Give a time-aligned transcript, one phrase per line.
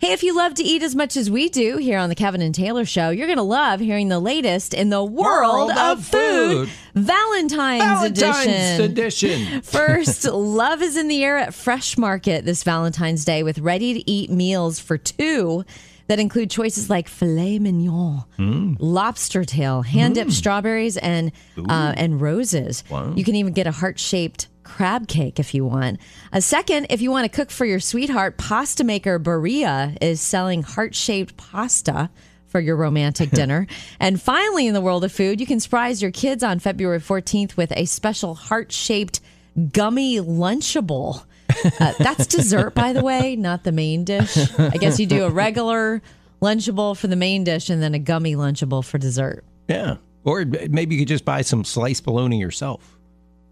[0.00, 2.40] Hey, if you love to eat as much as we do here on the Kevin
[2.40, 5.98] and Taylor Show, you're going to love hearing the latest in the world, World of
[5.98, 6.68] of food.
[6.68, 6.70] food.
[6.94, 8.90] Valentine's, Valentine's edition.
[8.90, 9.60] edition.
[9.62, 14.10] First, love is in the air at Fresh Market this Valentine's Day with ready to
[14.10, 15.66] eat meals for two
[16.10, 18.76] that include choices like filet mignon, Mm.
[18.80, 22.82] lobster tail, hand dipped strawberries, and uh, and roses.
[22.90, 23.14] Wow.
[23.14, 26.00] You can even get a heart shaped crab cake if you want.
[26.32, 30.62] A second, if you want to cook for your sweetheart, pasta maker Barilla is selling
[30.64, 32.10] heart shaped pasta
[32.48, 33.68] for your romantic dinner.
[34.00, 37.56] and finally, in the world of food, you can surprise your kids on February 14th
[37.56, 39.20] with a special heart shaped
[39.72, 41.22] gummy Lunchable.
[41.80, 44.36] Uh, that's dessert, by the way, not the main dish.
[44.58, 46.02] I guess you do a regular
[46.40, 49.44] Lunchable for the main dish and then a gummy Lunchable for dessert.
[49.68, 49.96] Yeah.
[50.24, 52.98] Or maybe you could just buy some sliced bologna yourself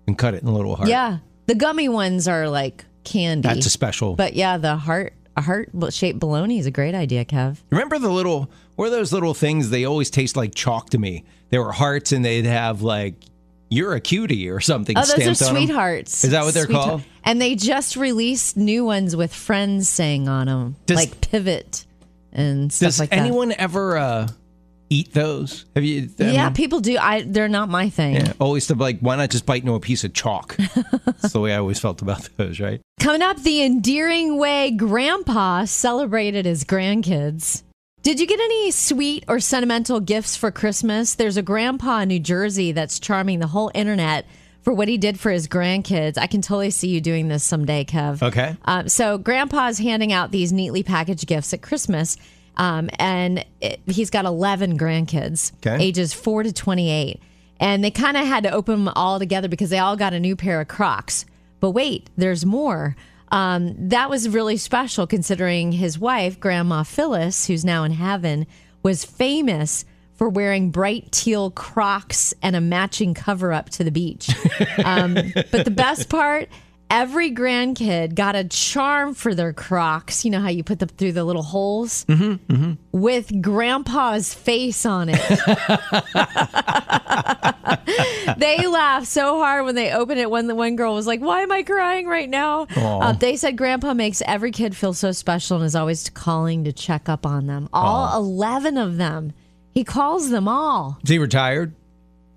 [0.06, 0.88] and cut it in a little heart.
[0.88, 1.18] Yeah.
[1.46, 3.48] The gummy ones are like candy.
[3.48, 4.14] That's a special.
[4.16, 7.58] But yeah, the heart a heart shaped bologna is a great idea, Kev.
[7.70, 9.70] Remember the little, what are those little things?
[9.70, 11.24] They always taste like chalk to me.
[11.50, 13.14] They were hearts and they'd have like,
[13.70, 15.55] you're a cutie or something Oh, those are stamped on 'em.
[15.56, 16.24] sweethearts.
[16.24, 17.02] Is that what they're Sweetheart- called?
[17.24, 21.84] And they just released new ones with friends saying on them, Does- like pivot
[22.33, 24.28] and stuff Does like anyone ever uh,
[24.91, 25.66] eat those?
[25.74, 26.08] Have you?
[26.19, 26.96] I yeah, mean, people do.
[26.98, 28.14] I they're not my thing.
[28.14, 28.33] yeah.
[28.41, 30.56] Always to like, why not just bite into a piece of chalk?
[31.05, 32.80] That's the way I always felt about those, right?
[33.00, 37.62] Coming up, the endearing way Grandpa celebrated his grandkids.
[38.02, 41.14] Did you get any sweet or sentimental gifts for Christmas?
[41.14, 44.24] There's a grandpa in New Jersey that's charming the whole internet
[44.62, 46.16] for what he did for his grandkids.
[46.16, 48.22] I can totally see you doing this someday, Kev.
[48.22, 48.56] Okay.
[48.64, 52.16] Um, so, Grandpa's handing out these neatly packaged gifts at Christmas,
[52.56, 55.83] um, and it, he's got 11 grandkids, Okay.
[55.83, 57.20] ages 4 to 28.
[57.60, 60.20] And they kind of had to open them all together because they all got a
[60.20, 61.27] new pair of Crocs.
[61.60, 62.94] But wait, there's more.
[63.30, 68.46] Um, that was really special considering his wife, Grandma Phyllis, who's now in heaven,
[68.82, 69.84] was famous
[70.14, 74.30] for wearing bright teal Crocs and a matching cover up to the beach.
[74.84, 76.48] Um, but the best part,
[76.90, 80.24] every grandkid got a charm for their Crocs.
[80.24, 82.06] You know how you put them through the little holes
[82.92, 85.18] with Grandpa's face on it.
[88.38, 90.30] they laughed so hard when they opened it.
[90.30, 93.56] When the one girl was like, "Why am I crying right now?" Uh, they said
[93.56, 97.46] Grandpa makes every kid feel so special and is always calling to check up on
[97.46, 97.68] them.
[97.72, 99.32] All eleven of them.
[99.72, 100.98] He calls them all.
[101.05, 101.74] Is he retired?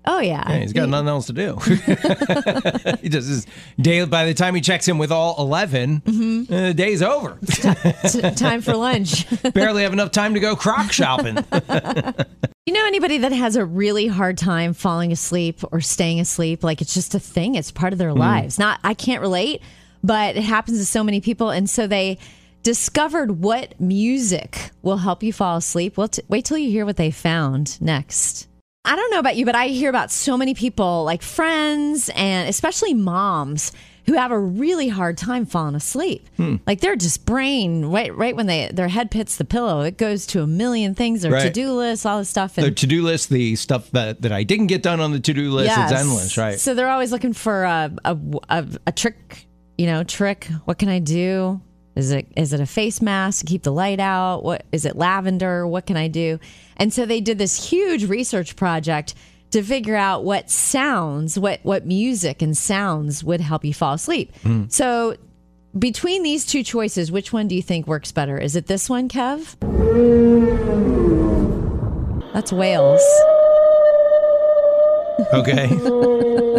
[0.04, 1.56] Oh yeah, Yeah, he's got nothing else to do.
[3.02, 3.46] he does his
[3.80, 4.04] day.
[4.04, 6.52] By the time he checks in with all 11, Mm-hmm.
[6.52, 7.38] uh, the day's over.
[7.46, 9.26] T- time for lunch.
[9.54, 11.38] Barely have enough time to go Croc shopping.
[12.64, 16.62] You know anybody that has a really hard time falling asleep or staying asleep?
[16.62, 17.56] Like it's just a thing.
[17.56, 18.56] It's part of their lives.
[18.56, 19.62] Not I can't relate,
[20.04, 22.18] but it happens to so many people, and so they
[22.62, 25.96] discovered what music will help you fall asleep.
[25.96, 28.46] Well, t- wait till you hear what they found next.
[28.84, 32.48] I don't know about you, but I hear about so many people, like friends and
[32.48, 33.70] especially moms,
[34.06, 36.28] who have a really hard time falling asleep.
[36.36, 36.56] Hmm.
[36.66, 40.26] Like their just brain, right, right when they their head hits the pillow, it goes
[40.28, 41.42] to a million things, their Right.
[41.44, 42.56] to do list, all this stuff.
[42.56, 45.32] the to do list, the stuff that, that I didn't get done on the to
[45.32, 45.92] do list, Yes.
[45.92, 46.58] it's endless, right?
[46.58, 48.18] So they're always looking for a, a,
[48.48, 49.46] a, a trick,
[49.78, 50.48] you know, trick.
[50.64, 51.60] What can I do?
[51.94, 54.42] Is it is it a face mask to keep the light out?
[54.42, 55.66] What is it lavender?
[55.66, 56.38] What can I do?
[56.76, 59.14] And so they did this huge research project
[59.50, 64.34] to figure out what sounds, what what music and sounds would help you fall asleep.
[64.38, 64.64] Hmm.
[64.68, 65.16] So
[65.78, 68.38] between these two choices, which one do you think works better?
[68.38, 69.56] Is it this one, Kev?
[72.32, 73.02] That's whales.
[75.34, 75.68] Okay.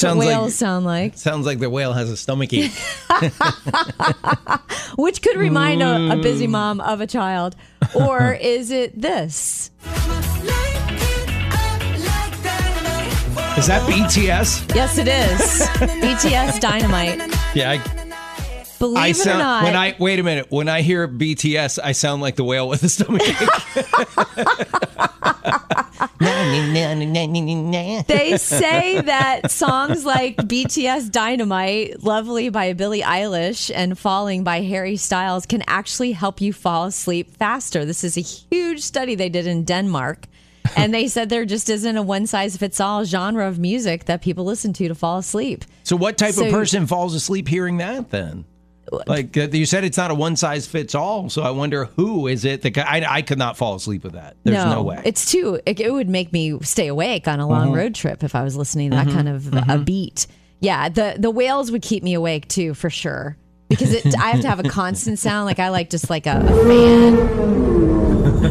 [0.00, 1.18] That's Sounds what like- sound like.
[1.18, 2.72] Sounds like the whale has a stomach ache.
[4.96, 6.52] which could remind a, a busy mm.
[6.52, 7.54] mom of a child.
[7.94, 9.70] Or is it this?
[13.58, 14.74] Is that BTS?
[14.74, 15.68] Yes, it is.
[16.00, 17.18] BTS Dynamite.
[17.54, 17.78] Yeah, I,
[18.78, 20.46] Believe I it sound or not, when I wait a minute.
[20.48, 23.36] When I hear BTS, I sound like the whale with a stomach ache.
[28.06, 34.96] they say that songs like BTS Dynamite, Lovely by Billie Eilish, and Falling by Harry
[34.96, 37.84] Styles can actually help you fall asleep faster.
[37.84, 40.26] This is a huge study they did in Denmark.
[40.76, 44.20] and they said there just isn't a one size fits all genre of music that
[44.22, 45.64] people listen to to fall asleep.
[45.82, 48.44] So, what type So- of person falls asleep hearing that then?
[49.06, 51.28] Like uh, you said, it's not a one size fits all.
[51.30, 54.36] So I wonder who is it that I, I could not fall asleep with that.
[54.42, 55.00] There's no, way.
[55.04, 55.60] It's too.
[55.64, 57.76] It, it would make me stay awake on a long Mm-hmm.
[57.76, 60.26] road trip if I was listening to that kind of a beat.
[60.60, 63.36] Yeah, the the whales would keep me awake too for sure.
[63.68, 65.46] because it, I have to have a constant sound.
[65.46, 68.40] Like I like just like a, a fan.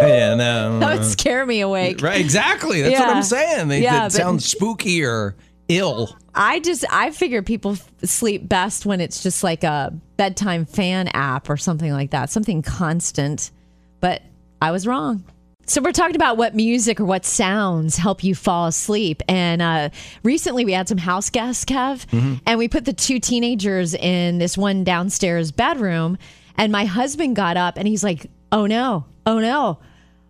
[0.00, 0.78] yeah, no.
[0.80, 2.02] That would scare me awake.
[2.02, 2.82] Right, exactly.
[2.82, 3.68] That's what I'm saying.
[3.68, 5.36] They, Yeah, it sounds spooky or
[5.68, 6.16] ill.
[6.34, 11.08] I just I figure people f- sleep best when it's just like a bedtime fan
[11.08, 13.50] app or something like that, something constant.
[14.00, 14.22] But
[14.62, 15.24] I was wrong.
[15.66, 19.22] So we're talking about what music or what sounds help you fall asleep.
[19.28, 19.90] And uh,
[20.22, 22.06] recently we had some house guests, Kev,
[22.46, 26.16] and we put the two teenagers in this one downstairs bedroom.
[26.56, 29.78] And my husband got up and he's like, "Oh no, oh no."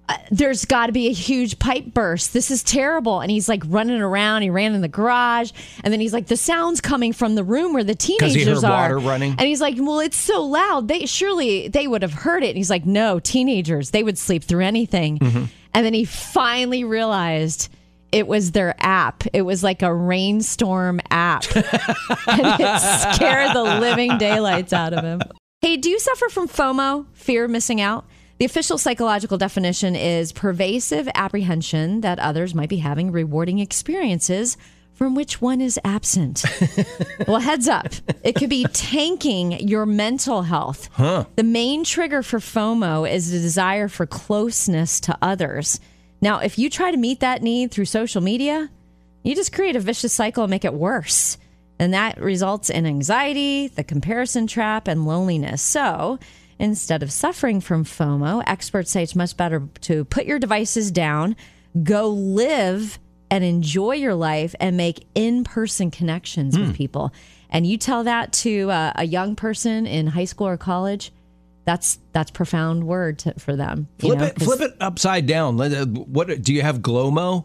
[0.09, 2.33] Uh, there's got to be a huge pipe burst.
[2.33, 3.21] This is terrible.
[3.21, 4.43] And he's like running around.
[4.43, 5.53] He ran in the garage.
[5.85, 8.71] And then he's like, the sound's coming from the room where the he teenagers are.
[8.71, 9.33] water running?
[9.33, 10.89] And he's like, well, it's so loud.
[10.89, 12.49] They surely they would have heard it.
[12.49, 15.19] And he's like, no, teenagers, they would sleep through anything.
[15.19, 15.45] Mm-hmm.
[15.75, 17.69] And then he finally realized
[18.11, 19.25] it was their app.
[19.33, 21.45] It was like a rainstorm app.
[21.55, 25.21] and it scared the living daylights out of him.
[25.61, 28.07] Hey, do you suffer from FOMO, fear of missing out?
[28.39, 34.57] The official psychological definition is pervasive apprehension that others might be having rewarding experiences
[34.95, 36.45] from which one is absent.
[37.29, 37.87] well, heads up,
[38.23, 40.89] it could be tanking your mental health.
[41.35, 45.81] The main trigger for FOMO is the desire for closeness to others.
[46.21, 48.71] Now, if you try to meet that need through social media,
[49.25, 51.39] you just create a vicious cycle and make it worse.
[51.81, 55.63] And that results in anxiety, the comparison trap, and loneliness.
[55.63, 56.19] So,
[56.59, 61.37] instead of suffering from FOMO, experts say it's much better to put your devices down,
[61.83, 62.99] go live
[63.31, 67.13] and enjoy your life, and make in person connections with people.
[67.51, 71.13] And you tell that to uh, a young person in high school or college.
[71.65, 73.89] That's that's profound word to, for them.
[73.99, 75.61] Flip know, it, flip it upside down.
[75.61, 76.79] Uh, What do you have?
[76.79, 77.45] Glomo.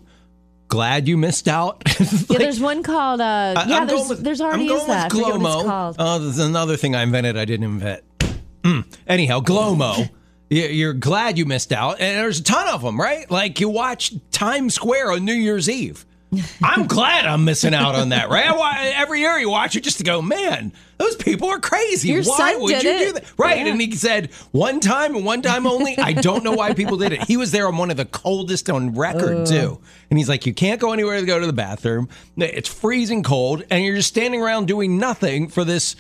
[0.70, 1.84] Glad you missed out.
[2.30, 3.20] Yeah, there's one called.
[3.22, 5.12] Uh, yeah, there's with- there's already I'm going is that.
[5.12, 5.96] Glomo.
[6.00, 7.36] Oh, there's another thing I invented.
[7.38, 8.04] I didn't invent.
[8.64, 8.86] Mm.
[9.08, 10.10] Anyhow, Glomo.
[10.50, 13.30] You- You're glad you missed out, and there's a ton of them, right?
[13.32, 16.06] Like you watch Times Square on New Year's Eve.
[16.64, 18.48] I'm glad I'm missing out on that, right?
[18.50, 22.10] I Every year you watch it just to go, man, those people are crazy.
[22.10, 22.98] Your why would you it.
[23.00, 23.24] do that?
[23.38, 23.58] Right.
[23.60, 23.68] Yeah.
[23.68, 25.96] And he said one time and one time only.
[25.98, 27.24] I don't know why people did it.
[27.24, 29.80] He was there on one of the coldest on record, too.
[30.10, 32.10] And he's like, you can't go anywhere to go to the bathroom.
[32.38, 35.96] It's freezing cold, and you're just standing around doing nothing for this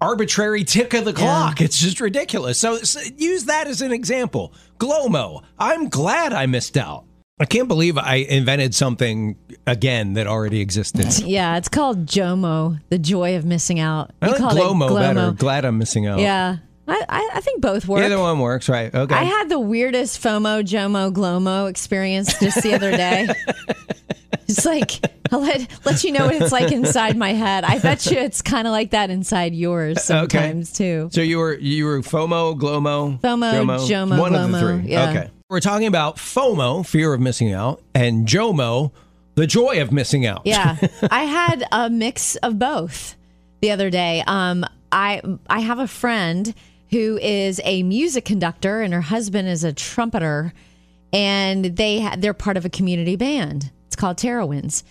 [0.00, 1.60] arbitrary tick of the clock.
[1.60, 2.58] It's just ridiculous.
[2.58, 4.52] So, so use that as an example.
[4.78, 5.42] Glomo.
[5.58, 7.04] I'm glad I missed out.
[7.38, 11.06] I can't believe I invented something again that already existed.
[11.26, 14.10] Yeah, it's called JOMO, the joy of missing out.
[14.22, 15.32] I You like called it Glomo, better.
[15.32, 16.18] Glad I'm missing out.
[16.18, 16.56] Yeah,
[16.88, 18.04] I, I, think both work.
[18.04, 18.94] Either one works, right?
[18.94, 19.14] Okay.
[19.14, 23.28] I had the weirdest FOMO, JOMO, GLOMO experience just the other day.
[24.48, 24.92] it's like,
[25.32, 27.64] I'll let, let you know what it's like inside my head.
[27.64, 31.08] I bet you it's kind of like that inside yours sometimes too.
[31.12, 34.92] So you were you were FOMO, GLOMO, FOMO, JOMO, one of the GLOMO, three.
[34.92, 35.10] yeah.
[35.10, 35.30] Okay.
[35.48, 38.92] We're talking about FOMO, fear of missing out, and JOMO,
[39.34, 40.42] the joy of missing out.
[40.44, 40.76] Yeah,
[41.10, 43.16] I had a mix of both
[43.60, 44.22] the other day.
[44.26, 46.54] Um, I I have a friend
[46.90, 50.52] who is a music conductor, and her husband is a trumpeter,
[51.12, 53.70] and they ha- they're part of a community band.
[53.86, 54.82] It's called Terrawinds.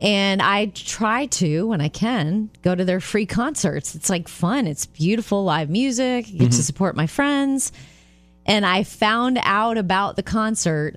[0.00, 3.94] And I try to, when I can, go to their free concerts.
[3.94, 4.66] It's like fun.
[4.66, 6.26] It's beautiful live music.
[6.26, 6.50] Get to mm-hmm.
[6.50, 7.72] support my friends.
[8.44, 10.96] And I found out about the concert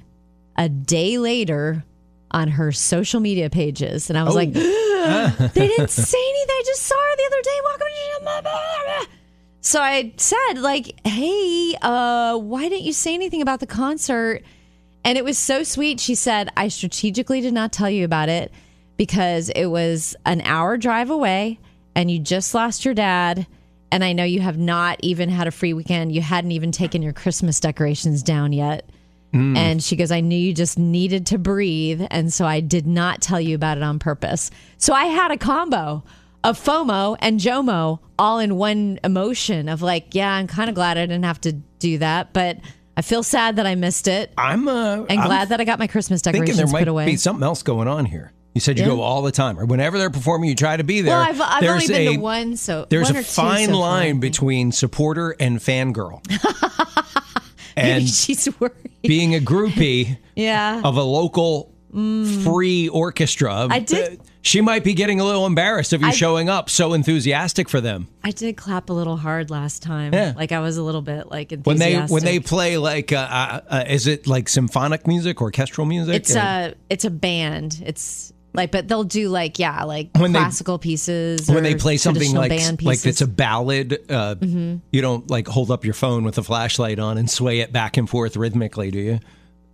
[0.57, 1.85] a day later
[2.31, 4.09] on her social media pages.
[4.09, 5.35] And I was like, oh.
[5.53, 6.55] they didn't say anything.
[6.55, 7.59] I just saw her the other day.
[7.63, 9.16] Welcome to
[9.67, 14.43] so I said, like, hey, uh, why didn't you say anything about the concert?
[15.03, 15.99] And it was so sweet.
[15.99, 18.53] She said, I strategically did not tell you about it
[18.95, 21.59] because it was an hour drive away
[21.95, 23.45] and you just lost your dad.
[23.91, 26.15] And I know you have not even had a free weekend.
[26.15, 28.89] You hadn't even taken your Christmas decorations down yet.
[29.57, 32.03] And she goes, I knew you just needed to breathe.
[32.09, 34.49] And so I did not tell you about it on purpose.
[34.77, 36.05] So I had a combo
[36.49, 40.97] of FOMO and JOMO all in one emotion of like, yeah, I'm kind of glad
[40.97, 42.57] I didn't have to do that, but
[42.95, 45.77] I feel sad that I missed it I'm uh, and I'm glad that I got
[45.79, 47.05] my Christmas decorations there put away.
[47.05, 48.31] be something else going on here.
[48.55, 48.89] You said you Yeah.
[48.95, 51.15] go all the time, or whenever they're performing, you try to be there.
[51.15, 54.13] well, I've, I've only been a- to one, so There's one a fine so line
[54.13, 54.21] think.
[54.21, 56.21] between supporter and fangirl.
[57.75, 58.73] and she's worried.
[59.03, 60.81] being a groupie Yeah.
[60.83, 63.49] of a local free orchestra.
[63.51, 63.71] Mm.
[63.71, 66.69] I did- uh, She might be getting a little embarrassed of you I- showing up
[66.69, 68.07] so enthusiastic for them.
[68.23, 70.13] I did clap a little hard last time.
[70.13, 70.33] Yeah.
[70.35, 73.61] Like I was a little bit like When they when they play like uh, uh,
[73.69, 76.15] uh, is it like symphonic music, orchestral music?
[76.15, 77.81] It's And- a it's a band.
[77.85, 81.47] It's Like, but they'll do like yeah, like When they- classical pieces.
[81.47, 82.99] when or they play something like band like.
[82.99, 83.09] Mm-hmm.
[83.09, 87.17] it's a ballad, uh, you don't like hold up your phone with a flashlight on
[87.17, 89.19] and sway it back and forth rhythmically, do you?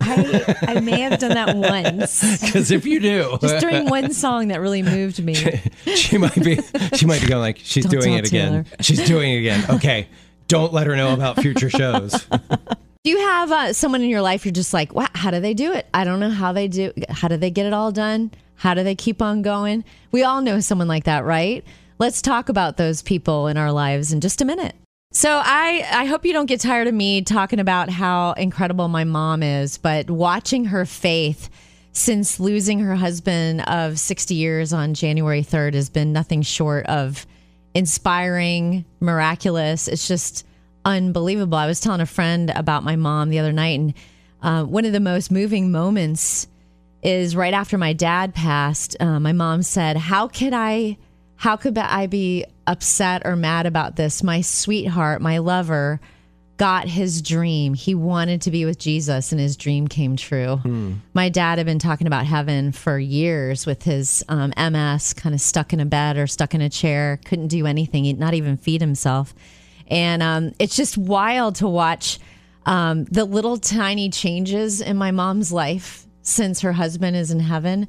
[0.03, 4.49] I, I may have done that once, Because if you do, just during one song
[4.49, 5.35] that really moved me.
[5.95, 6.59] she might be
[6.95, 8.65] she might be going like she's Don't doing it again.
[8.81, 9.65] She's doing it again.
[9.69, 10.07] Okay,
[10.47, 12.25] don't let her know about future shows.
[13.03, 15.53] Do you have uh, someone in your life you're just like, wow, how do they
[15.53, 15.87] do it?
[15.93, 16.93] I don't know how they do.
[17.09, 18.31] How do they get it all done?
[18.55, 19.83] How do they keep on going?
[20.11, 21.65] We all know someone like that, right?
[21.99, 24.75] Let's talk about those people in our lives in just a minute.
[25.15, 29.03] So I I hope you don't get tired of me talking about how incredible my
[29.03, 31.51] mom is, but watching her faith
[31.91, 37.27] since losing her husband of 60 years on January 3rd has been nothing short of
[37.75, 39.87] inspiring, miraculous.
[39.87, 40.47] It's just
[40.83, 41.59] unbelievable.
[41.59, 43.93] I was telling a friend about my mom the other night, and
[44.41, 46.47] uh, one of the most moving moments
[47.03, 48.97] is right after my dad passed.
[48.99, 50.97] Uh, my mom said, "How could I?
[51.35, 54.23] How could I be upset or mad about this?
[54.23, 55.99] My sweetheart, my lover."
[56.57, 57.73] got his dream.
[57.73, 60.61] He wanted to be with Jesus, and his dream came true.
[61.13, 65.41] My dad had been talking about heaven for years with his um, MS, kind of
[65.41, 68.57] stuck in a bed or stuck in a chair, couldn't do anything, he'd not even
[68.57, 69.33] feed himself.
[69.87, 72.19] And um, it's just wild to watch
[72.65, 77.87] um, the little tiny changes in my mom's life since her husband is in heaven.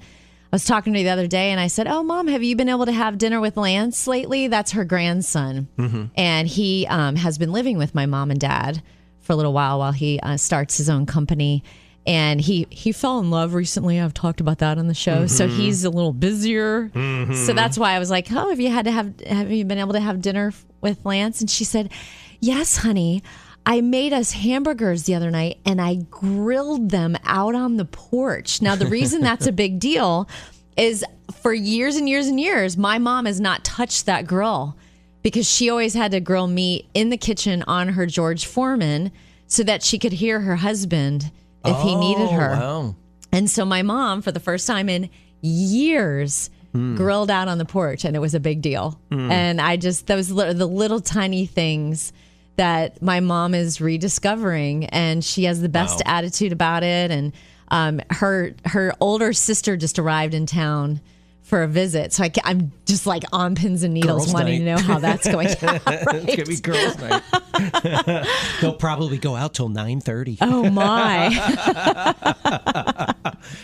[0.54, 2.54] I was talking to her the other day and I said, Oh, mom, have you
[2.54, 4.46] been able to have dinner with Lance lately?
[4.46, 5.66] That's her grandson.
[6.14, 8.80] And he um, has been living with my mom and dad
[9.18, 11.64] for a little while while he uh, starts his own company.
[12.06, 14.00] And he, he fell in love recently.
[14.00, 15.26] I've talked about that on the show.
[15.26, 16.88] So he's a little busier.
[17.34, 19.78] So that's why I was like, Oh, have you had to have, have you been
[19.78, 21.40] able to have dinner with Lance?
[21.40, 21.90] And she said,
[22.38, 23.24] Yes, honey.
[23.66, 28.60] I made us hamburgers the other night and I grilled them out on the porch.
[28.60, 30.28] Now, the reason that's a big deal
[30.76, 34.76] is for years and years and years, my mom has not touched that grill
[35.22, 39.10] because she always had to grill meat in the kitchen on her George Foreman
[39.46, 41.30] so that she could hear her husband
[41.64, 42.50] if he needed oh, her.
[42.50, 42.96] Wow.
[43.32, 45.08] And so my mom, for the first time in
[45.40, 46.96] years, hmm.
[46.96, 49.00] grilled out on the porch, and it was a big deal.
[49.10, 49.30] Hmm.
[49.30, 52.12] And I just those the little tiny things
[52.56, 56.18] that my mom is rediscovering, and she has the best Wow.
[56.18, 57.10] attitude about it.
[57.10, 57.32] And
[57.68, 61.00] um, her her older sister just arrived in town
[61.42, 64.76] for a visit, so I I'm just like on pins and needles, Girls' wanting night.
[64.78, 65.48] to know how that's going.
[65.62, 68.26] Yeah, It's gonna be girls' night.
[68.60, 70.38] They'll probably go out till nine thirty.
[70.40, 71.28] Oh my!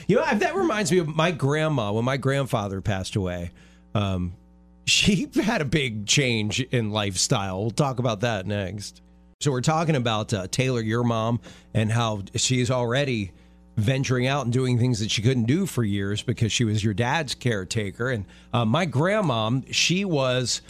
[0.06, 3.50] You know, that reminds me of my grandma when my grandfather passed away.
[3.94, 4.34] Um,
[4.86, 7.60] she had a big change in lifestyle.
[7.60, 9.02] We'll talk about that next.
[9.40, 11.40] So we're talking about uh, Taylor, your mom,
[11.72, 13.32] and how she's already
[13.76, 16.92] venturing out and doing things that she couldn't do for years because she was your
[16.92, 18.10] dad's caretaker.
[18.10, 20.60] And uh, my grandmom, she was.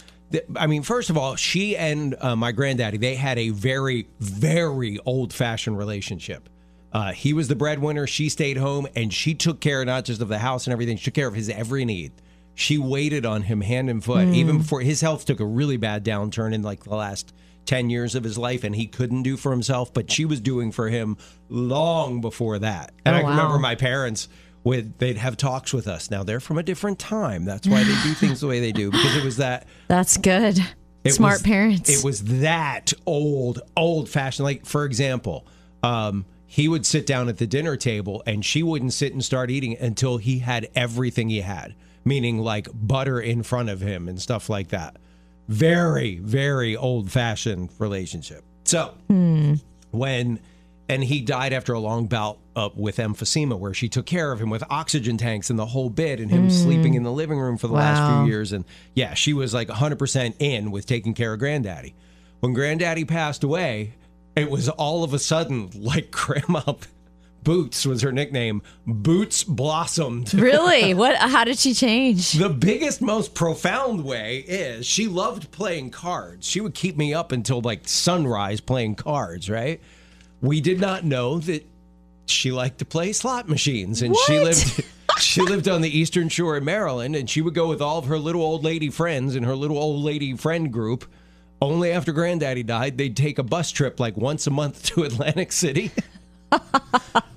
[0.55, 4.97] I mean, first of all, she and uh, my granddaddy, they had a very, very
[5.05, 6.47] old fashioned relationship.
[6.93, 8.07] Uh, he was the breadwinner.
[8.07, 11.05] She stayed home and she took care not just of the house and everything, she
[11.05, 12.13] took care of his every need.
[12.53, 16.03] She waited on him hand and foot, even before his health took a really bad
[16.05, 17.33] downturn in like the last
[17.65, 20.71] 10 years of his life and he couldn't do for himself, but she was doing
[20.71, 21.17] for him
[21.49, 22.91] long before that.
[23.05, 24.27] And Oh, I can remember my parents
[24.63, 26.11] would they'd have talks with us.
[26.11, 27.45] Now they're from a different time.
[27.45, 30.59] That's why they do things the way they do because it was that That's good.
[31.07, 31.89] Smart was- parents.
[31.89, 34.43] It was that old, old fashioned.
[34.43, 35.47] Like, for example,
[35.81, 39.49] um, he would sit down at the dinner table and she wouldn't sit and start
[39.49, 44.21] eating until he had everything he had, meaning like butter in front of him and
[44.21, 44.97] stuff like that.
[45.47, 48.43] Very, very old fashioned relationship.
[48.63, 48.93] So,
[49.91, 50.39] when
[50.91, 54.41] and he died after a long bout uh, with emphysema where she took care of
[54.41, 57.57] him with oxygen tanks and the whole bit and him sleeping in the living room
[57.57, 58.51] for the last few years.
[58.51, 61.95] And yeah she was like 100% in with taking care of granddaddy.
[62.41, 63.93] When granddaddy passed away
[64.35, 66.73] it was all of a sudden like grandma
[67.43, 70.93] boots was her nickname boots blossomed really?
[70.93, 71.15] What?
[71.15, 72.33] How did she change?
[72.33, 76.47] the biggest, most profound way is she loved playing cards.
[76.47, 79.81] She would keep me up until like sunrise playing cards, right?
[80.41, 81.65] We did not know that
[82.25, 84.83] she liked to play slot machines and she lived
[85.19, 88.05] she lived on the eastern shore of Maryland and she would go with all of
[88.05, 91.05] her little old lady friends and her little old lady friend group.
[91.61, 95.51] Only after granddaddy died, they'd take a bus trip like once a month to Atlantic
[95.51, 95.91] City.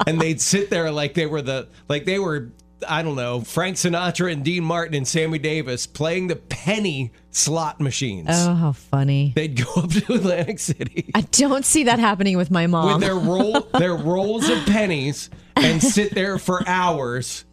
[0.07, 2.51] And they'd sit there like they were the like they were
[2.89, 7.81] I don't know Frank Sinatra and Dean Martin and Sammy Davis playing the penny slot
[7.81, 8.29] machines.
[8.31, 9.33] Oh, how funny.
[9.35, 12.95] They'd go up to Atlantic City I don't see that happening with my mom.
[12.95, 17.45] with their roll their rolls of pennies and sit there for hours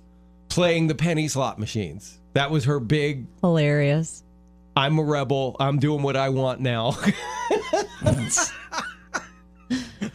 [0.49, 2.19] playing the penny slot machines.
[2.33, 3.27] That was her big.
[3.41, 4.23] Hilarious.
[4.75, 5.55] I'm a rebel.
[5.59, 6.97] I'm doing what I want now.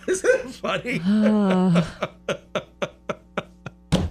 [0.08, 0.98] Isn't it funny?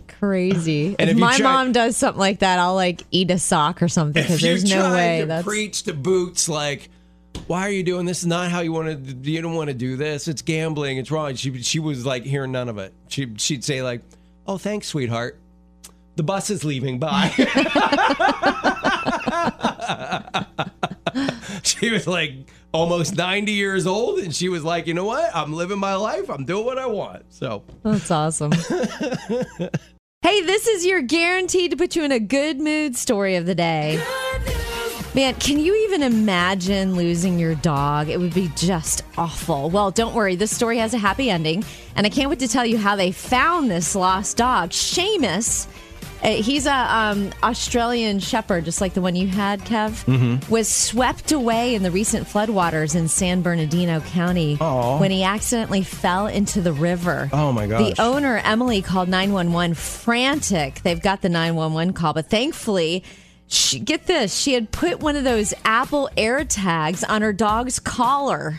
[0.07, 0.95] Crazy.
[0.97, 3.81] And if if my try- mom does something like that, I'll like eat a sock
[3.81, 6.89] or something because there's no way to that's preach to boots like
[7.47, 8.19] why are you doing this?
[8.19, 9.31] Is not how you want to.
[9.31, 10.27] You don't want to do this.
[10.27, 10.97] It's gambling.
[10.97, 11.35] It's wrong.
[11.35, 12.93] She she was like hearing none of it.
[13.07, 14.01] She she'd say like,
[14.47, 15.39] "Oh, thanks, sweetheart.
[16.15, 16.99] The bus is leaving.
[16.99, 17.33] Bye."
[21.63, 22.33] she was like
[22.71, 25.33] almost ninety years old, and she was like, "You know what?
[25.35, 26.29] I'm living my life.
[26.29, 28.51] I'm doing what I want." So That's awesome.
[30.21, 33.55] hey, this is your guaranteed to put you in a good mood story of the
[33.55, 34.03] day.
[35.15, 38.09] Man, can you even imagine losing your dog?
[38.09, 39.69] It would be just awful.
[39.69, 40.35] Well, don't worry.
[40.35, 41.63] This story has a happy ending,
[41.95, 44.71] and I can't wait to tell you how they found this lost dog.
[44.71, 45.67] Seamus,
[46.21, 50.49] he's a um, Australian Shepherd, just like the one you had, Kev.
[50.49, 54.99] Was swept away in the recent floodwaters in San Bernardino County Aw.
[54.99, 57.29] when he accidentally fell into the river.
[57.31, 57.93] Oh, my gosh.
[57.95, 60.81] The owner Emily called 911 frantic.
[60.81, 63.03] They've got the 911 call, but thankfully,
[63.47, 67.79] she, get this, she had put one of those Apple Air tags on her dog's
[67.79, 68.57] collar.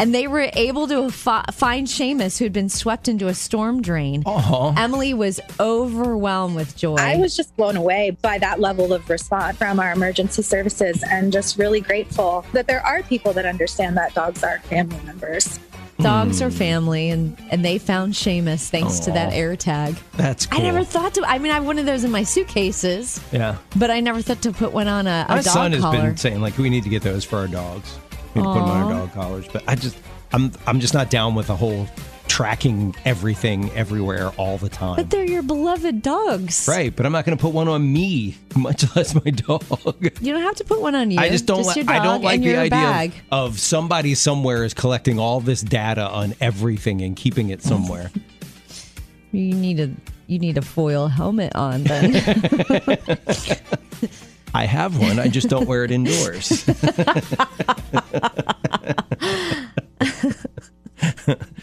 [0.00, 3.82] And they were able to fi- find Seamus, who had been swept into a storm
[3.82, 4.22] drain.
[4.24, 4.74] Aw.
[4.82, 6.96] Emily was overwhelmed with joy.
[6.96, 11.30] I was just blown away by that level of response from our emergency services and
[11.30, 15.60] just really grateful that there are people that understand that dogs are family members.
[15.98, 16.46] Dogs hmm.
[16.46, 19.96] are family, and, and they found Seamus thanks to that air tag.
[20.16, 20.60] that's cool.
[20.60, 21.24] I never thought to.
[21.26, 23.56] I mean, I have one of those in my suitcases, yeah.
[23.76, 26.00] but I never thought to put one on a, a My dog son has collar.
[26.00, 27.98] been saying like we need to get those for our dogs.
[28.34, 28.98] We need to put them on our Aw.
[29.00, 29.96] dog collars, but I just
[30.32, 31.86] I'm I'm just not down with the whole
[32.28, 34.94] tracking everything everywhere all the time.
[34.94, 36.68] But they're your beloved dogs.
[36.68, 39.64] right, but I'm not going to put one on me, much less my dog.
[40.20, 41.18] You don't have to put one on you.
[41.18, 41.64] I just don't.
[41.64, 45.40] Just li- your I don't like the idea of, of somebody somewhere is collecting all
[45.40, 48.10] this data on everything and keeping it somewhere.
[49.32, 49.90] You need a
[50.26, 52.14] you need a foil helmet on then.
[54.54, 55.18] I have one.
[55.18, 56.64] I just don't wear it indoors.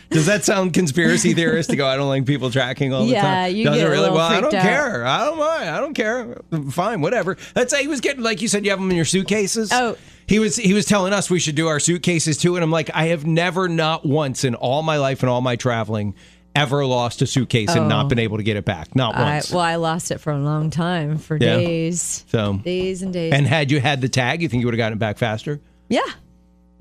[0.10, 1.86] Does that sound conspiracy theorist to go?
[1.86, 3.56] I don't like people tracking all the Yeah, time.
[3.56, 4.10] you Does get really?
[4.10, 4.62] Well, I don't out.
[4.64, 5.06] care.
[5.06, 5.70] I don't mind.
[5.70, 6.38] I don't care.
[6.72, 7.38] Fine, whatever.
[7.54, 8.24] That's how he was getting.
[8.24, 9.70] Like you said, you have them in your suitcases.
[9.72, 9.96] Oh.
[10.26, 12.90] He was he was telling us we should do our suitcases too, and I'm like,
[12.94, 16.16] I have never, not once in all my life and all my traveling,
[16.58, 18.96] ever lost a suitcase and not been able to get it back.
[18.96, 19.20] Not Oh.
[19.20, 19.52] I, once.
[19.52, 21.58] well, I lost it for a long time, for Yeah.
[21.58, 23.34] days, so, days and days.
[23.34, 25.60] and had you had the tag, you think you would have gotten it back faster?
[25.90, 26.02] yeah,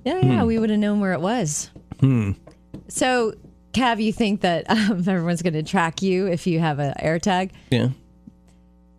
[0.04, 0.40] yeah, yeah.
[0.40, 0.46] Hmm.
[0.46, 1.70] We would have known where it was.
[2.00, 2.32] Hmm.
[2.88, 3.34] So,
[3.72, 7.18] Kev, you think that um, everyone's going to track you if you have an air
[7.18, 7.52] tag?
[7.70, 7.88] Yeah.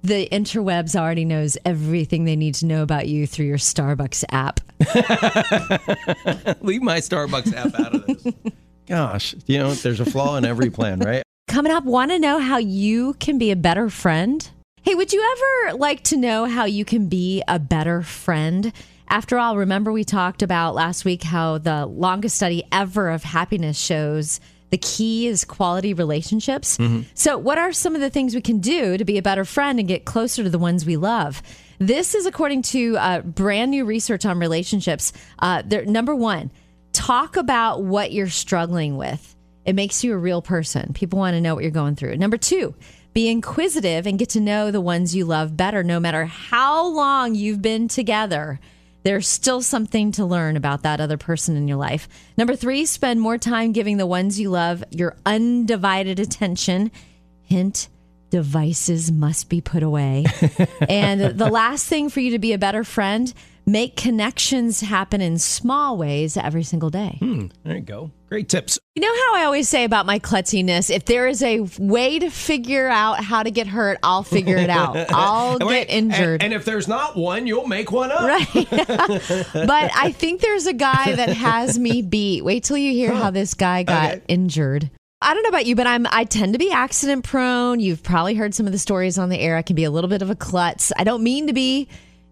[0.03, 4.59] The interwebs already knows everything they need to know about you through your Starbucks app.
[6.61, 8.33] Leave my Starbucks app out of this.
[8.87, 11.23] Gosh, you know, there's a flaw in every plan, right?
[11.47, 14.49] Coming up, want to know how you can be a better friend?
[14.81, 18.71] Hey, would you ever like to know how you can be a better friend?
[19.09, 23.77] After all, remember we talked about last week how the longest study ever of happiness
[23.77, 26.77] shows the key is quality relationships.
[27.13, 29.79] So, what are some of the things we can do to be a better friend
[29.79, 31.41] and get closer to the ones we love?
[31.79, 35.13] This is according to uh, brand new research on relationships.
[35.39, 36.51] Uh, number one,
[36.97, 39.35] talk about what you're struggling with.
[39.65, 40.93] It makes you a real person.
[40.93, 42.17] People want to know what you're going through.
[42.17, 42.73] Number two,
[43.13, 47.35] be inquisitive and get to know the ones you love better, no matter how long
[47.35, 48.59] you've been together.
[49.03, 52.09] There's still something to learn about that other person in your life.
[52.35, 56.91] Number three, spend more time giving the ones you love your undivided attention.
[57.43, 57.89] Hint,
[58.31, 60.25] devices must be put away.
[60.89, 63.33] and the last thing for you to be a better friend,
[63.67, 67.17] make connections happen in small ways every single day.
[67.19, 68.11] Hmm, there you go.
[68.29, 68.79] Great tips.
[68.95, 70.89] You know how I always say about my klutziness?
[70.89, 74.69] If there is a way to figure out how to get hurt, I'll figure it
[74.69, 74.95] out.
[75.13, 76.41] I'll And get injured.
[76.41, 78.21] And, and if there's not one, you'll make one up.
[78.21, 78.67] Right.
[78.71, 82.43] but I think there's a guy that has me beat.
[82.43, 84.21] Wait till you hear how this guy got Okay.
[84.27, 84.89] injured.
[85.21, 87.79] I don't know about you, but I'm I tend to be accident prone.
[87.79, 89.55] You've probably heard some of the stories on the air.
[89.57, 90.91] I can be a little bit of a klutz.
[90.97, 91.87] I don't mean to be.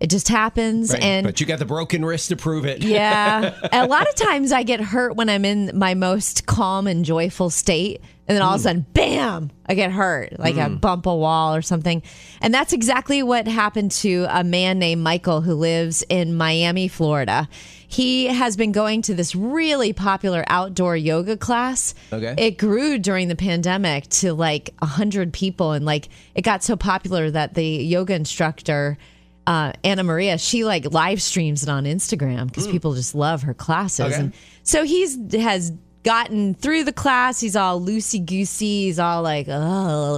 [0.06, 0.94] It just happens.
[0.94, 1.02] Right.
[1.02, 2.84] And but you got the broken wrist to prove it.
[2.84, 3.56] yeah.
[3.72, 7.50] a lot of times I get hurt when I'm in my most calm and joyful
[7.50, 8.02] state.
[8.28, 8.64] And then all of a mm.
[8.64, 10.80] sudden, bam, I get hurt, like I mm.
[10.80, 12.04] bump a wall or something.
[12.40, 17.50] And that's exactly what happened to a man named Michael who lives in Miami, Florida.
[17.88, 21.96] He has been going to this really popular outdoor yoga class.
[22.14, 22.36] Okay.
[22.38, 25.72] It grew during the pandemic to like 100 people.
[25.72, 29.00] And like it got so popular that the yoga instructor,
[29.48, 33.54] uh, Anna Maria, she like live streams it on Instagram because people just love her
[33.54, 34.06] classes.
[34.08, 34.16] Okay.
[34.16, 35.72] And so he's has
[36.04, 37.40] gotten through the class.
[37.40, 38.86] He's all loosey goosey.
[38.86, 40.18] He's all like, oh,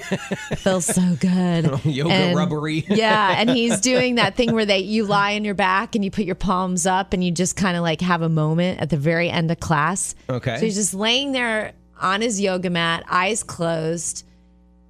[0.56, 1.80] feels so good.
[1.84, 2.84] Yoga And- rubbery.
[2.88, 6.10] yeah, and he's doing that thing where they you lie on your back and you
[6.10, 8.96] put your palms up and you just kind of like have a moment at the
[8.96, 10.14] very end of class.
[10.28, 10.56] Okay.
[10.56, 14.24] So he's just laying there on his yoga mat, eyes closed,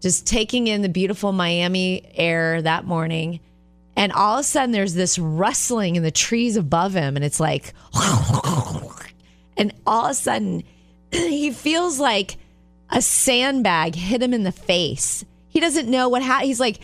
[0.01, 3.41] just taking in the beautiful Miami air that morning.
[3.97, 7.41] And all of a sudden, there's this rustling in the trees above him, and it's
[7.41, 7.75] like,
[9.57, 10.63] and all of a sudden,
[11.13, 12.39] he feels like
[12.89, 15.25] a sandbag hit him in the face.
[15.49, 16.47] He doesn't know what happened.
[16.47, 16.81] He's like,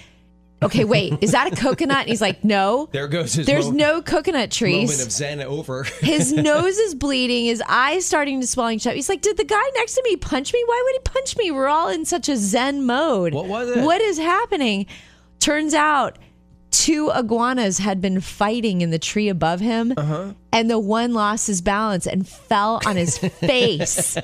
[0.63, 2.01] okay, wait, is that a coconut?
[2.01, 2.89] And he's like, no.
[2.93, 4.91] There goes his There's no coconut trees.
[4.91, 5.85] moment of zen over.
[6.01, 7.47] His nose is bleeding.
[7.47, 8.95] His eyes starting to swelling shut.
[8.95, 10.63] He's like, "Did the guy next to me punch me?
[10.67, 11.51] Why would he punch me?
[11.51, 13.35] We're all in such a zen mode.
[13.35, 13.85] What was it?
[13.85, 14.87] What is happening?"
[15.39, 16.19] Turns out,
[16.77, 20.33] two iguanas had been fighting in the tree above him, Uh-huh.
[20.53, 24.17] and the one lost his balance and fell on his face.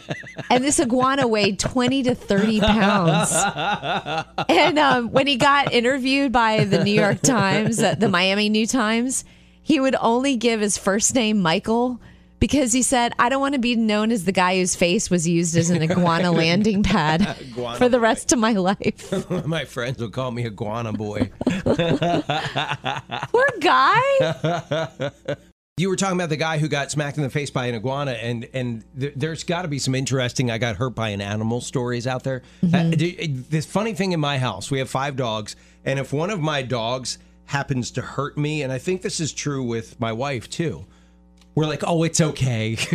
[0.50, 3.32] and this iguana weighed twenty to thirty pounds.
[4.48, 8.66] And um, when he got interviewed by the New York Times, uh, the Miami New
[8.66, 9.24] Times,
[9.62, 12.00] he would only give his first name Michael
[12.42, 15.28] because he said, I don't want to be known as the guy whose face was
[15.28, 19.30] used as an iguana landing pad Iguana for the rest of my life.
[19.46, 21.30] My friends would call me Iguana Boy.
[23.30, 25.12] Poor guy.
[25.76, 28.10] You were talking about the guy who got smacked in the face by an iguana,
[28.12, 31.60] and and th- there's got to be some interesting "I got hurt by an animal"
[31.60, 32.42] stories out there.
[32.74, 36.30] Uh, d- this funny thing in my house, we have five dogs, and if one
[36.30, 40.12] of my dogs happens to hurt me, and I think this is true with my
[40.12, 40.86] wife too,
[41.54, 42.76] we're like, "Oh, it's okay."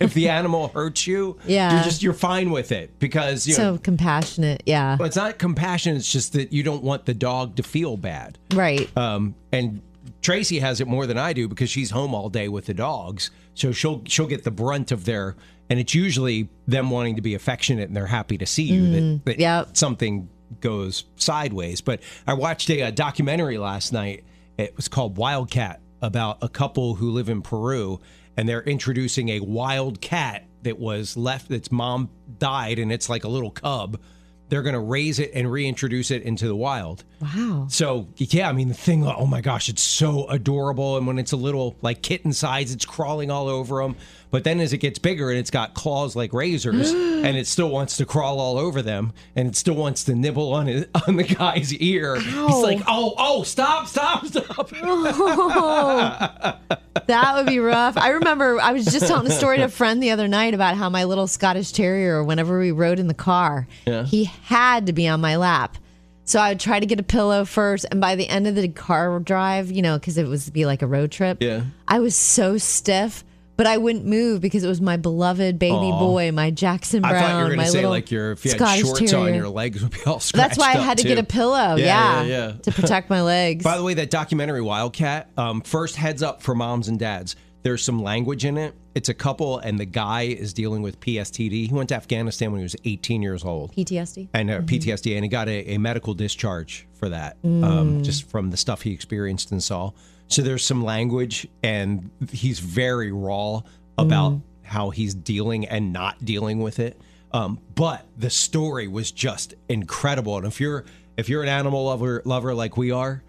[0.00, 1.74] if the animal hurts you, Yeah.
[1.74, 4.62] you're just you're fine with it because you know so compassionate.
[4.66, 4.96] Yeah.
[4.98, 5.96] But it's not compassion.
[5.96, 8.38] It's just that you don't want the dog to feel bad.
[8.54, 8.94] Right.
[8.96, 9.82] Um, and
[10.22, 13.30] Tracy has it more than I do because she's home all day with the dogs,
[13.54, 15.36] so she'll she'll get the brunt of their.
[15.68, 19.24] And it's usually them wanting to be affectionate and they're happy to see you that,
[19.26, 19.76] that yep.
[19.76, 20.28] something
[20.60, 21.80] goes sideways.
[21.80, 24.24] But I watched a, a documentary last night.
[24.58, 28.00] It was called Wildcat about a couple who live in Peru
[28.36, 31.50] and they're introducing a wild cat that was left.
[31.50, 34.00] Its mom died and it's like a little cub.
[34.48, 37.04] They're going to raise it and reintroduce it into the wild.
[37.20, 37.66] wow.
[37.70, 39.06] So yeah, I mean the thing.
[39.06, 40.96] Oh my gosh, it's so adorable.
[40.96, 43.96] And when it's a little like kitten size, it's crawling all over them.
[44.30, 47.68] But then as it gets bigger and it's got claws like razors, and it still
[47.68, 51.16] wants to crawl all over them, and it still wants to nibble on it on
[51.16, 52.16] the guy's ear.
[52.20, 54.70] He's like, oh, oh, stop, stop, stop.
[57.06, 57.96] That would be rough.
[57.96, 60.76] I remember I was just telling a story to a friend the other night about
[60.76, 63.66] how my little Scottish Terrier, whenever we rode in the car,
[64.06, 65.76] he had to be on my lap.
[66.24, 68.68] So I would try to get a pillow first, and by the end of the
[68.68, 71.62] car drive, you know, because it was be like a road trip, Yeah.
[71.88, 73.24] I was so stiff,
[73.60, 75.98] but I wouldn't move because it was my beloved baby Aw.
[76.00, 78.52] boy, my Jackson I Brown, thought you were going to say like your if you
[78.52, 79.34] had Scottish shorts on, Terrier.
[79.34, 80.34] your legs would be all scratched.
[80.48, 82.52] That's why I had to get a pillow, Yeah, yeah, yeah, yeah.
[82.62, 83.62] to protect my legs.
[83.62, 87.36] By the way, that documentary Wildcat, um, first heads up for moms and dads.
[87.62, 88.74] There's some language in it.
[88.94, 91.50] It's a couple, and the guy is dealing with PTSD.
[91.50, 94.30] He went to Afghanistan when he was 18 years old, PTSD.
[94.32, 98.50] and uh, PTSD, and he got a, a medical discharge for that, um, just from
[98.50, 99.90] the stuff he experienced and saw.
[100.30, 103.62] So there's some language, and he's very raw
[103.98, 106.98] about how he's dealing and not dealing with it.
[107.32, 110.84] Um, but the story was just incredible, and if you're
[111.16, 113.22] if you're an animal lover lover like we are,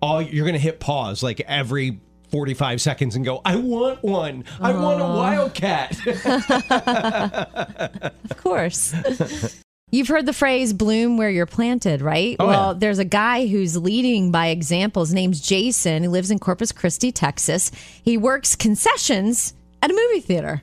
[0.00, 4.44] all you're gonna hit pause like every 45 seconds and go, I want one.
[4.60, 5.96] I want a wildcat.
[8.30, 8.94] Of course.
[9.92, 12.34] You've heard the phrase bloom where you're planted, right?
[12.40, 12.78] Oh, well, yeah.
[12.78, 15.04] there's a guy who's leading by example.
[15.04, 16.02] His name's Jason.
[16.02, 17.70] He lives in Corpus Christi, Texas.
[18.02, 20.60] He works concessions at a movie theater.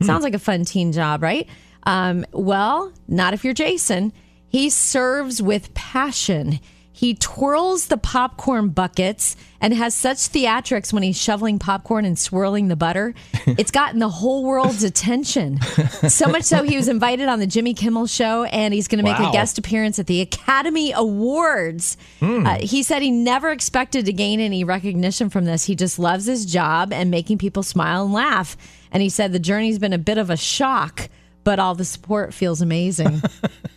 [0.00, 0.06] Hmm.
[0.06, 1.48] Sounds like a fun teen job, right?
[1.84, 4.12] Um, well, not if you're Jason.
[4.48, 6.58] He serves with passion.
[6.96, 12.68] He twirls the popcorn buckets and has such theatrics when he's shoveling popcorn and swirling
[12.68, 13.14] the butter.
[13.46, 15.60] It's gotten the whole world's attention.
[16.08, 19.10] So much so he was invited on the Jimmy Kimmel show and he's going to
[19.10, 19.30] make Wow.
[19.30, 21.96] a guest appearance at the Academy Awards.
[22.22, 25.64] Uh, he said he never expected to gain any recognition from this.
[25.66, 28.56] He just loves his job and making people smile and laugh.
[28.92, 31.08] And he said the journey's been a bit of a shock,
[31.42, 33.20] but all the support feels amazing.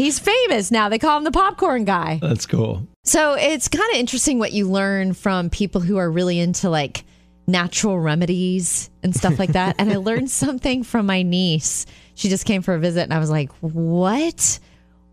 [0.00, 0.88] He's famous now.
[0.88, 2.20] They call him the popcorn guy.
[2.22, 2.88] That's cool.
[3.04, 7.04] So it's kind of interesting what you learn from people who are really into like
[7.46, 9.76] natural remedies and stuff like that.
[9.78, 11.84] and I learned something from my niece.
[12.14, 14.58] She just came for a visit and I was like, what?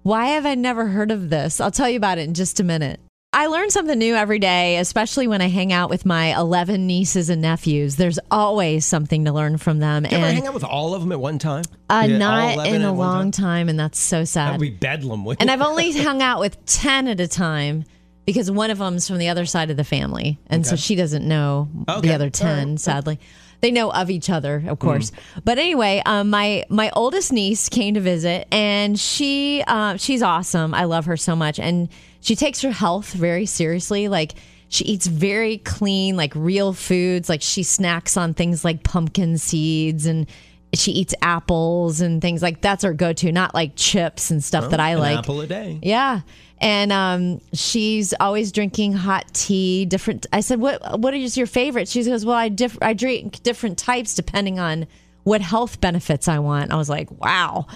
[0.03, 1.59] Why have I never heard of this?
[1.59, 3.01] I'll tell you about it in just a minute.
[3.33, 7.29] I learn something new every day, especially when I hang out with my 11 nieces
[7.29, 7.97] and nephews.
[7.97, 10.05] There's always something to learn from them.
[10.05, 11.63] You ever and hang out with all of them at one time?
[11.89, 13.43] uh, Yeah, not in a long time?
[13.43, 14.47] time, and that's so sad.
[14.53, 15.27] That would be bedlam.
[15.39, 15.51] And?
[15.51, 17.83] I've only hung out with 10 at a time
[18.25, 20.39] because one of them's from the other side of the family.
[20.47, 22.07] And so she doesn't know Okay.
[22.07, 22.79] the other 10, right.
[22.79, 23.19] sadly.
[23.59, 25.11] They know of each other, of course.
[25.11, 25.41] Mm.
[25.43, 30.75] But anyway, um, my my oldest niece came to visit, and she uh, she's awesome.
[30.75, 31.89] I love her so much, and
[32.21, 34.07] she takes her health very seriously.
[34.07, 34.33] Like
[34.69, 37.29] she eats very clean, like real foods.
[37.29, 40.27] Like she snacks on things like pumpkin seeds and.
[40.73, 44.81] She eats apples and things like that's her go-to, not like chips and stuff that
[44.81, 45.19] I like.
[45.19, 45.79] apple a day.
[45.81, 46.21] Yeah.
[46.59, 49.85] And um, she's always drinking hot tea.
[49.85, 50.25] Different.
[50.33, 50.99] I said, "What?
[50.99, 54.87] What is your favorite?" She goes, "Well, I diff- I drink different types depending on
[55.23, 57.67] what health benefits I want." I was like, "Wow."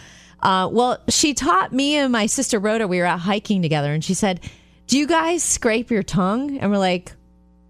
[0.42, 2.88] Uh, well, she taught me and my sister Rhoda.
[2.88, 4.40] We were out hiking together, and she said,
[4.88, 7.14] "Do you guys scrape your tongue?" And we're like,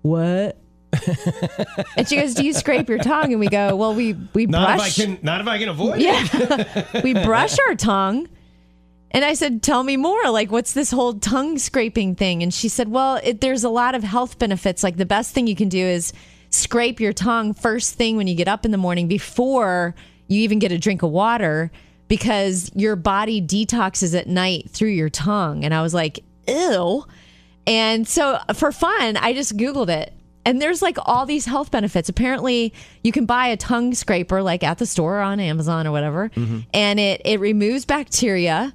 [0.02, 0.58] "What?"
[1.98, 4.78] and she goes, "Do you scrape your tongue?" And we go, "Well, we we Not
[4.78, 5.20] brush." if I can.
[5.22, 6.04] Not if I can avoid it.
[6.04, 7.02] Yeah.
[7.04, 8.28] we brush our tongue.
[9.14, 10.30] And I said, Tell me more.
[10.30, 12.42] Like, what's this whole tongue scraping thing?
[12.42, 14.84] And she said, Well, it, there's a lot of health benefits.
[14.84, 16.14] Like, the best thing you can do is
[16.50, 19.96] scrape your tongue first thing when you get up in the morning before
[20.28, 21.72] you even get a drink of water
[22.12, 25.64] because your body detoxes at night through your tongue.
[25.64, 27.06] And I was like, Ew.
[27.66, 30.12] And so for fun, I just Googled it.
[30.46, 32.10] And there's like all these health benefits.
[32.10, 35.94] Apparently, you can buy a tongue scraper like at the store or on Amazon or
[35.94, 36.30] whatever,
[36.74, 38.74] and it it removes bacteria.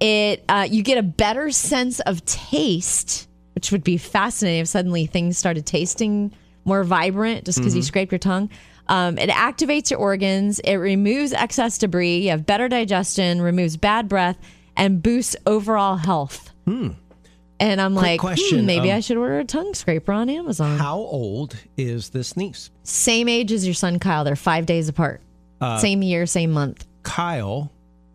[0.00, 5.04] It uh, you get a better sense of taste, which would be fascinating if suddenly
[5.04, 6.32] things started tasting
[6.64, 8.48] more vibrant just because you scrape your tongue.
[8.88, 10.58] Um, it activates your organs.
[10.60, 12.18] It removes excess debris.
[12.18, 14.38] You have better digestion, removes bad breath,
[14.76, 16.50] and boosts overall health.
[16.66, 20.78] And I'm like, hmm, maybe um, I should order a tongue scraper on Amazon.
[20.78, 22.70] How old is this niece?
[22.82, 24.24] Same age as your son Kyle.
[24.24, 25.20] They're five days apart.
[25.60, 26.86] Uh, same year, same month.
[27.04, 27.70] Kyle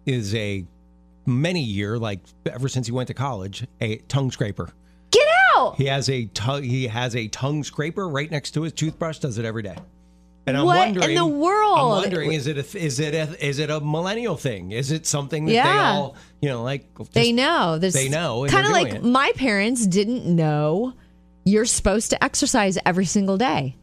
[0.06, 0.66] is a
[1.26, 4.70] many year, like ever since he went to college, a tongue scraper.
[5.12, 5.76] Get out!
[5.76, 6.64] He has a tongue.
[6.64, 9.20] He has a tongue scraper right next to his toothbrush.
[9.20, 9.78] Does it every day.
[10.48, 11.78] And I'm What in the world?
[11.78, 14.72] I'm wondering, is it a, is it a, is it a millennial thing?
[14.72, 17.78] Is it something that they all, you know, like just- They know.
[17.78, 19.04] There's they know, Kind of like it.
[19.04, 20.94] my parents didn't know
[21.44, 23.76] you're supposed to exercise every single day.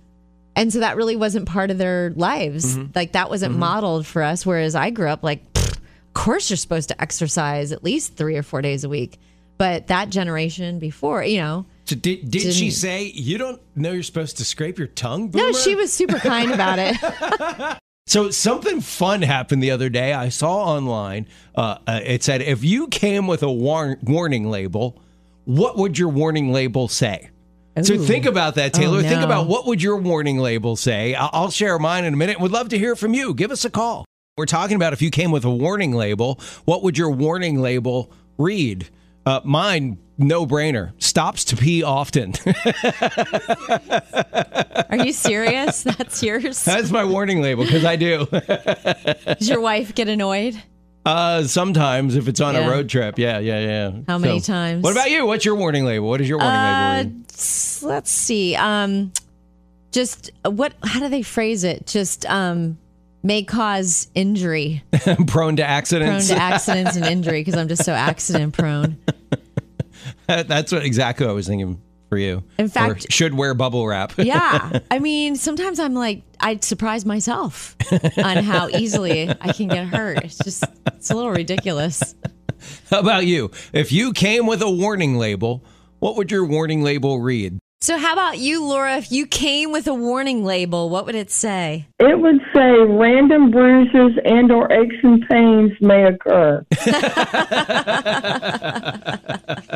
[0.56, 2.76] And so that really wasn't part of their lives.
[2.76, 2.92] Mm-hmm.
[2.94, 4.46] Like that wasn't modeled for us.
[4.46, 8.42] Whereas I grew up like, of course you're supposed to exercise at least three or
[8.42, 9.18] four days a week.
[9.58, 14.02] But that generation before, you know, So did did she say you don't know you're
[14.02, 15.30] supposed to scrape your tongue?
[15.34, 17.78] no, she was super kind about it.
[18.06, 20.12] So something fun happened the other day.
[20.12, 21.26] I saw online.
[21.54, 25.00] Uh, uh, it said if you came with a war- warning label,
[25.46, 27.30] what would your warning label say?
[27.82, 28.04] So Ooh.
[28.04, 28.98] think about that, Taylor.
[28.98, 31.14] Oh, Think about what would your warning label say.
[31.14, 32.38] I- I'll share mine in a minute.
[32.38, 33.32] Would love to hear from you.
[33.34, 34.04] Give us a call.
[34.36, 38.12] We're talking about if you came with a warning label, what would your warning label
[38.36, 38.90] read?
[39.26, 40.92] Uh, mine, no brainer.
[41.02, 42.34] Stops to pee often.
[44.90, 45.82] Are you serious?
[45.82, 46.62] That's yours?
[46.64, 48.26] That's my warning label because I do.
[49.26, 50.60] Does your wife get annoyed?
[51.06, 53.92] Uh, sometimes if it's on a road trip, yeah, yeah, yeah.
[54.08, 54.82] How many times?
[54.82, 55.26] What about you?
[55.26, 56.08] What's your warning label?
[56.08, 57.88] What is your warning Uh, label?
[57.88, 58.56] let's see.
[58.56, 59.12] Um,
[59.92, 60.72] just what?
[60.82, 61.86] How do they phrase it?
[61.86, 62.78] Just um,
[63.24, 64.84] may cause injury,
[65.26, 66.28] prone to accidents.
[66.28, 68.98] prone to accidents and injury because I'm just so accident prone.
[70.26, 72.44] That's what exactly what I was thinking for you.
[72.58, 74.12] In Or fact- should wear bubble wrap.
[74.18, 77.74] Yeah, I mean, sometimes I'm like, I surprise myself
[78.18, 80.18] on how easily I can get hurt.
[80.24, 82.14] It's just, it's a little ridiculous.
[82.90, 83.50] How about you?
[83.72, 85.64] If you came with a warning label,
[85.98, 87.58] what would your warning label read?
[87.84, 88.96] So, how about you, Laura?
[88.96, 91.86] If you came with a warning label, what would it say?
[91.98, 96.64] It would say random bruises and or aches and pains may occur.
[96.72, 96.98] Okay,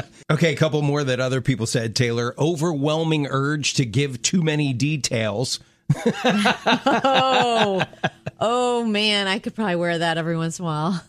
[0.31, 2.35] Okay, a couple more that other people said, Taylor.
[2.39, 5.61] Overwhelming urge to give too many details.
[6.25, 7.83] oh,
[8.41, 11.03] oh man, I could probably wear that every once in a while.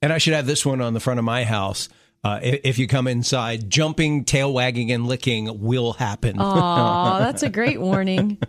[0.00, 1.88] and I should have this one on the front of my house.
[2.24, 6.36] Uh, if, if you come inside, jumping, tail wagging, and licking will happen.
[6.38, 8.38] Oh, that's a great warning.